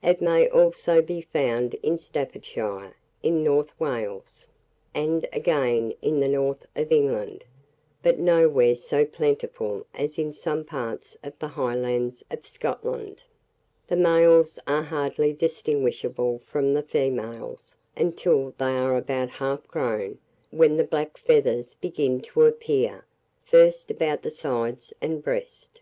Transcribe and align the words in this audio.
It 0.00 0.22
may 0.22 0.48
also 0.48 1.02
be 1.02 1.22
found 1.22 1.74
in 1.82 1.98
Staffordshire, 1.98 2.94
in 3.20 3.42
North 3.42 3.72
Wales, 3.80 4.46
and 4.94 5.28
again 5.32 5.92
in 6.00 6.20
the 6.20 6.28
north 6.28 6.64
of 6.76 6.92
England; 6.92 7.42
but 8.00 8.16
nowhere 8.16 8.76
so 8.76 9.04
plentiful 9.04 9.84
as 9.92 10.18
in 10.20 10.32
some 10.32 10.62
parts 10.62 11.16
of 11.24 11.36
the 11.40 11.48
Highlands 11.48 12.22
of 12.30 12.46
Scotland. 12.46 13.24
The 13.88 13.96
males 13.96 14.60
are 14.68 14.84
hardly 14.84 15.32
distinguishable 15.32 16.42
from 16.46 16.72
the 16.72 16.84
females 16.84 17.74
until 17.96 18.54
they 18.58 18.76
are 18.76 18.96
about 18.96 19.30
half 19.30 19.66
grown, 19.66 20.18
when 20.52 20.76
the 20.76 20.84
black 20.84 21.18
feathers 21.18 21.74
begin 21.74 22.20
to 22.20 22.44
appear, 22.44 23.04
first 23.44 23.90
about 23.90 24.22
the 24.22 24.30
sides 24.30 24.94
and 25.02 25.24
breast. 25.24 25.80